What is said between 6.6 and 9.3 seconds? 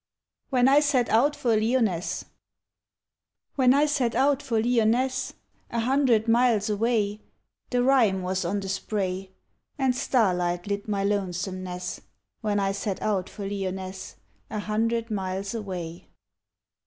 away, The rime was on the spray,